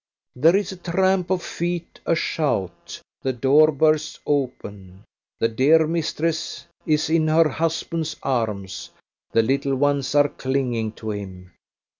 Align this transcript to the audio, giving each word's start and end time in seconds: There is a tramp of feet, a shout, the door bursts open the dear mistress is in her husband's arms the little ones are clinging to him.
There 0.35 0.55
is 0.55 0.71
a 0.71 0.77
tramp 0.77 1.29
of 1.29 1.43
feet, 1.43 1.99
a 2.07 2.15
shout, 2.15 2.99
the 3.21 3.33
door 3.33 3.71
bursts 3.71 4.19
open 4.25 5.03
the 5.37 5.47
dear 5.47 5.85
mistress 5.85 6.65
is 6.87 7.07
in 7.11 7.27
her 7.27 7.47
husband's 7.47 8.15
arms 8.23 8.89
the 9.31 9.43
little 9.43 9.75
ones 9.75 10.15
are 10.15 10.29
clinging 10.29 10.93
to 10.93 11.11
him. 11.11 11.51